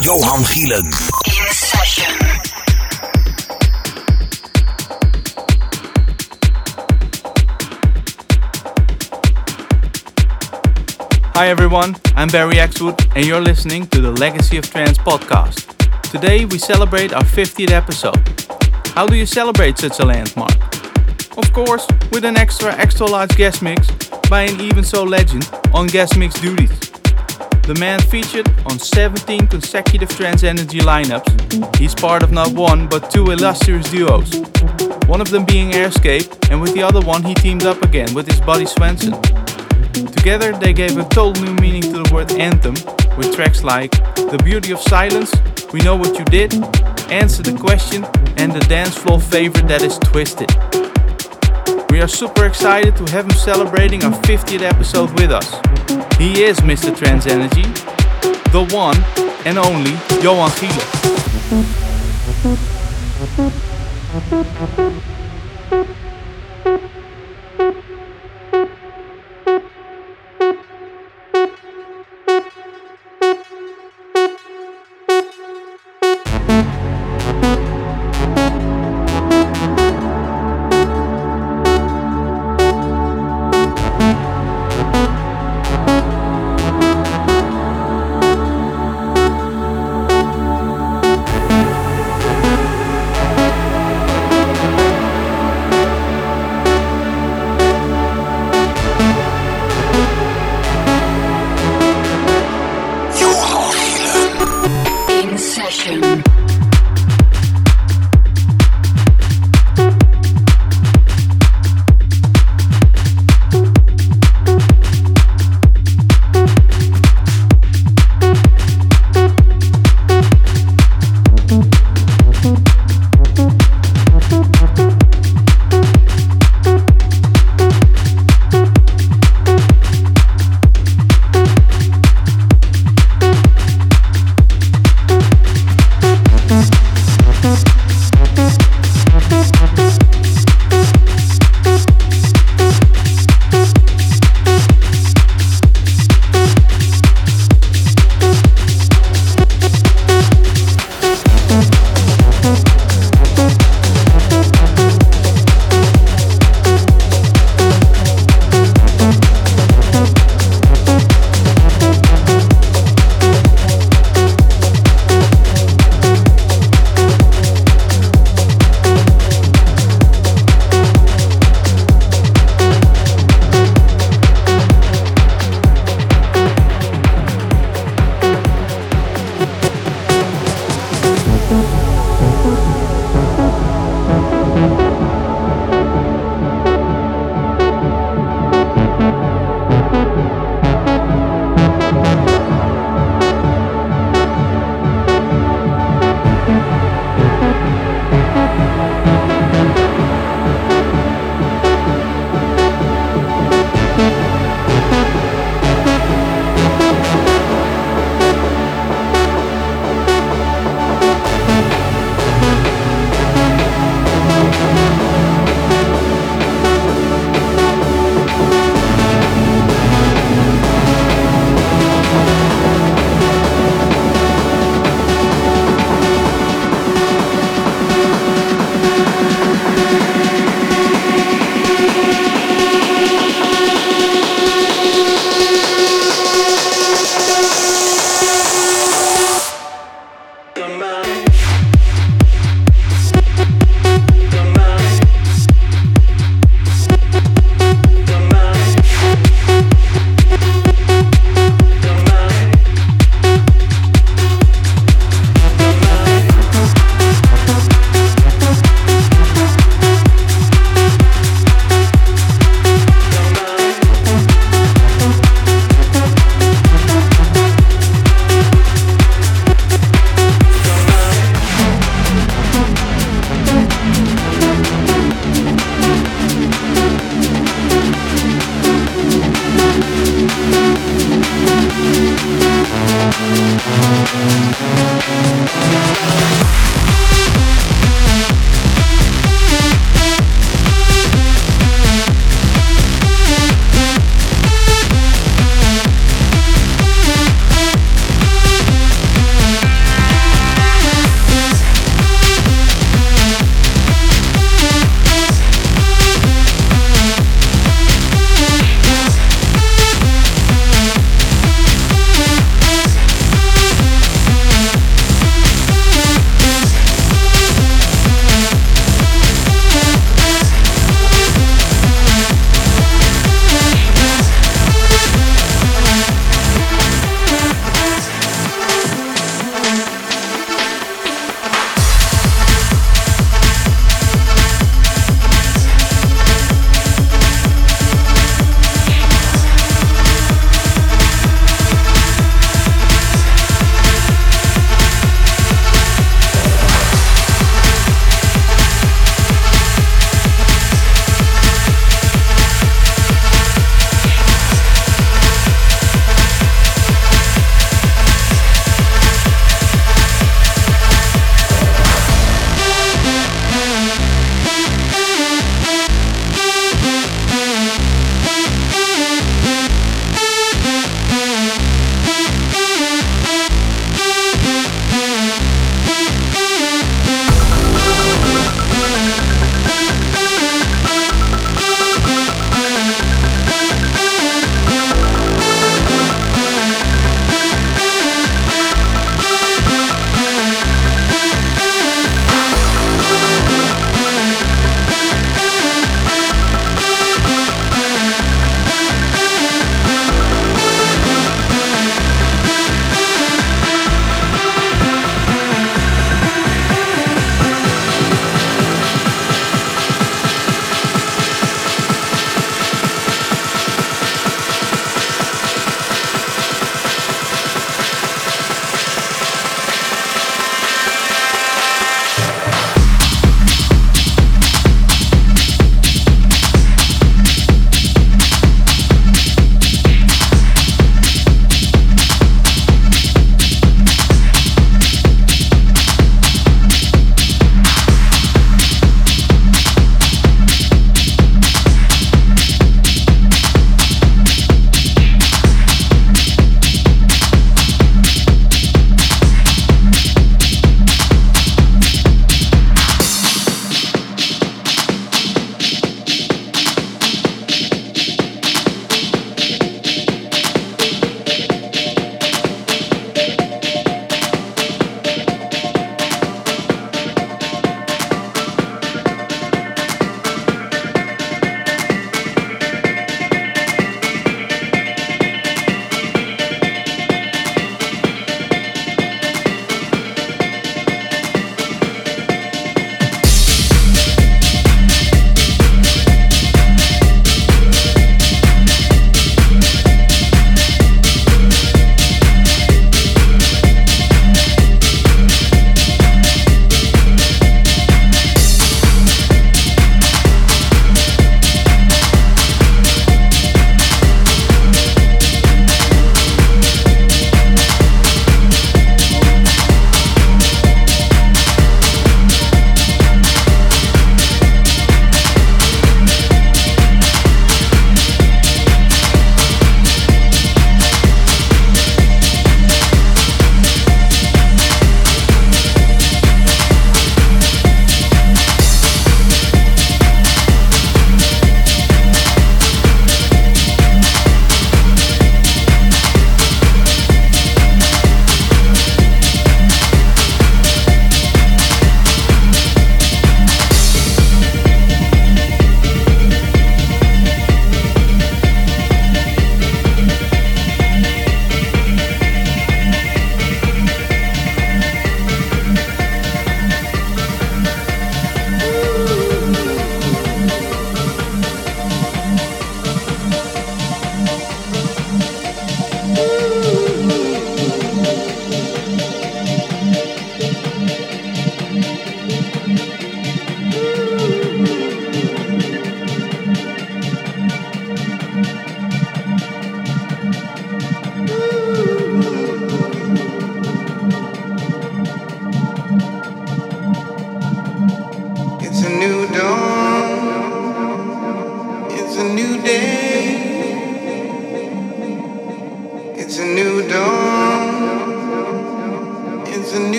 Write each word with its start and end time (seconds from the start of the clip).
Johan 0.00 0.44
Gielen. 0.44 0.86
In 1.26 1.50
session. 1.50 2.14
Hi 11.34 11.48
everyone, 11.48 11.96
I'm 12.14 12.28
Barry 12.28 12.54
Axwood 12.56 13.10
and 13.16 13.26
you're 13.26 13.40
listening 13.40 13.88
to 13.88 14.00
the 14.00 14.12
Legacy 14.12 14.56
of 14.56 14.70
Trance 14.70 14.98
podcast. 14.98 15.66
Today 16.12 16.44
we 16.44 16.58
celebrate 16.58 17.12
our 17.12 17.24
50th 17.24 17.72
episode. 17.72 18.22
How 18.94 19.04
do 19.04 19.16
you 19.16 19.26
celebrate 19.26 19.78
such 19.78 19.98
a 19.98 20.04
landmark? 20.04 20.56
Of 21.36 21.52
course, 21.52 21.88
with 22.12 22.24
an 22.24 22.36
extra 22.36 22.72
extra 22.76 23.06
large 23.06 23.36
guest 23.36 23.62
mix 23.62 23.90
by 24.30 24.42
an 24.42 24.60
even 24.60 24.84
so 24.84 25.02
legend 25.02 25.50
on 25.74 25.88
guest 25.88 26.16
mix 26.16 26.40
duties. 26.40 26.87
The 27.68 27.74
man 27.74 28.00
featured 28.00 28.48
on 28.70 28.78
17 28.78 29.46
consecutive 29.46 30.08
Trance 30.08 30.42
Energy 30.42 30.78
lineups. 30.78 31.76
He's 31.76 31.94
part 31.94 32.22
of 32.22 32.32
not 32.32 32.54
one 32.54 32.88
but 32.88 33.10
two 33.10 33.30
illustrious 33.30 33.90
duos. 33.90 34.36
One 35.06 35.20
of 35.20 35.28
them 35.28 35.44
being 35.44 35.72
Airscape, 35.72 36.50
and 36.50 36.62
with 36.62 36.72
the 36.72 36.82
other 36.82 37.02
one 37.02 37.22
he 37.22 37.34
teamed 37.34 37.64
up 37.64 37.82
again 37.82 38.14
with 38.14 38.26
his 38.26 38.40
buddy 38.40 38.64
Svenson. 38.64 39.20
Together 40.16 40.52
they 40.52 40.72
gave 40.72 40.96
a 40.96 41.06
total 41.10 41.42
new 41.42 41.52
meaning 41.56 41.82
to 41.82 42.02
the 42.02 42.10
word 42.10 42.32
anthem 42.32 42.72
with 43.18 43.34
tracks 43.34 43.62
like 43.62 43.90
The 44.16 44.40
Beauty 44.42 44.72
of 44.72 44.80
Silence, 44.80 45.30
We 45.70 45.80
Know 45.80 45.94
What 45.94 46.18
You 46.18 46.24
Did, 46.24 46.54
Answer 47.12 47.42
the 47.42 47.52
Question, 47.52 48.06
and 48.38 48.50
the 48.50 48.60
dance 48.60 48.96
floor 48.96 49.20
favorite 49.20 49.68
that 49.68 49.82
is 49.82 49.98
Twisted. 49.98 50.77
We 51.90 52.02
are 52.02 52.08
super 52.08 52.44
excited 52.44 52.96
to 52.96 53.04
have 53.12 53.24
him 53.24 53.30
celebrating 53.30 54.04
our 54.04 54.12
50th 54.22 54.60
episode 54.60 55.10
with 55.18 55.30
us. 55.30 55.48
He 56.18 56.42
is 56.42 56.58
Mr. 56.60 56.94
Trance 56.94 57.26
Energy, 57.26 57.62
the 58.52 58.68
one 58.70 58.96
and 59.46 59.56
only 59.58 59.92
Johan 60.22 60.50
Gielen. 60.50 61.78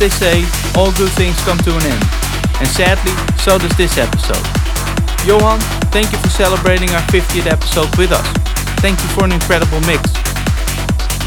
They 0.00 0.08
say, 0.08 0.48
all 0.80 0.88
good 0.96 1.12
things 1.12 1.36
come 1.44 1.60
to 1.60 1.76
an 1.76 1.84
end. 1.84 2.04
And 2.56 2.68
sadly, 2.72 3.12
so 3.36 3.60
does 3.60 3.76
this 3.76 4.00
episode. 4.00 4.40
Johan, 5.28 5.60
thank 5.92 6.08
you 6.08 6.16
for 6.24 6.32
celebrating 6.32 6.88
our 6.96 7.04
50th 7.12 7.44
episode 7.44 7.92
with 8.00 8.08
us. 8.08 8.24
Thank 8.80 8.96
you 9.04 9.08
for 9.12 9.28
an 9.28 9.32
incredible 9.32 9.76
mix. 9.84 10.08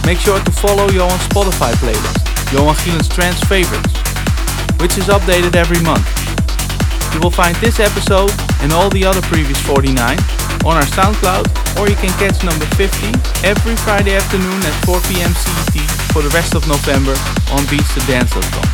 Make 0.10 0.18
sure 0.18 0.42
to 0.42 0.52
follow 0.58 0.90
Johan's 0.90 1.22
Spotify 1.30 1.78
playlist, 1.78 2.26
Johan 2.50 2.74
Gielen's 2.82 3.08
Trance 3.08 3.40
Favorites, 3.46 3.94
which 4.82 4.98
is 4.98 5.06
updated 5.06 5.54
every 5.54 5.80
month. 5.86 6.10
You 7.14 7.22
will 7.22 7.32
find 7.32 7.54
this 7.62 7.80
episode 7.80 8.34
and 8.66 8.74
all 8.74 8.90
the 8.90 9.06
other 9.06 9.22
previous 9.30 9.62
49 9.70 10.18
on 10.66 10.74
our 10.82 10.90
SoundCloud, 10.98 11.46
or 11.78 11.86
you 11.88 11.96
can 12.02 12.10
catch 12.18 12.42
number 12.42 12.66
50 12.74 13.14
every 13.46 13.78
Friday 13.86 14.18
afternoon 14.18 14.66
at 14.66 14.74
4 14.90 14.98
pm 15.14 15.30
CET 15.38 15.78
for 16.10 16.26
the 16.26 16.34
rest 16.34 16.56
of 16.58 16.66
November 16.68 17.14
on 17.54 17.62
beatstodance.com. 17.70 18.66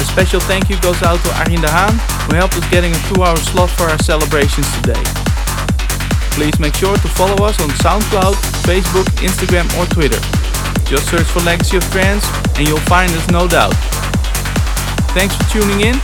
A 0.00 0.04
special 0.04 0.40
thank 0.40 0.68
you 0.68 0.80
goes 0.80 1.02
out 1.02 1.20
to 1.24 1.30
Arjen 1.40 1.60
de 1.60 1.68
Haan, 1.68 1.96
who 2.28 2.36
helped 2.36 2.56
us 2.56 2.64
getting 2.70 2.92
a 2.92 3.00
two-hour 3.12 3.36
slot 3.36 3.70
for 3.70 3.84
our 3.84 3.98
celebrations 3.98 4.68
today. 4.80 5.02
Please 6.36 6.58
make 6.60 6.74
sure 6.74 6.96
to 6.96 7.08
follow 7.16 7.44
us 7.44 7.60
on 7.60 7.68
SoundCloud, 7.84 8.36
Facebook, 8.64 9.04
Instagram 9.20 9.66
or 9.76 9.84
Twitter. 9.92 10.20
Just 10.84 11.10
search 11.10 11.26
for 11.26 11.40
Legacy 11.40 11.76
of 11.76 11.84
Trance 11.90 12.24
and 12.56 12.66
you'll 12.66 12.86
find 12.88 13.12
us 13.12 13.28
no 13.28 13.46
doubt. 13.46 13.76
Thanks 15.12 15.36
for 15.36 15.44
tuning 15.52 15.80
in 15.80 15.96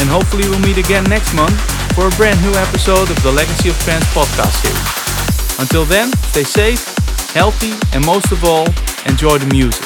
and 0.00 0.08
hopefully 0.08 0.48
we'll 0.48 0.60
meet 0.60 0.78
again 0.78 1.04
next 1.04 1.34
month 1.34 1.54
for 1.94 2.08
a 2.08 2.14
brand 2.16 2.40
new 2.42 2.54
episode 2.54 3.10
of 3.10 3.22
the 3.22 3.30
Legacy 3.30 3.68
of 3.68 3.78
Trance 3.86 4.04
podcast 4.14 4.54
series. 4.62 5.60
Until 5.60 5.84
then, 5.84 6.10
stay 6.34 6.44
safe, 6.44 6.82
healthy 7.30 7.72
and 7.92 8.04
most 8.04 8.32
of 8.32 8.42
all, 8.42 8.66
enjoy 9.06 9.38
the 9.38 9.46
music. 9.46 9.83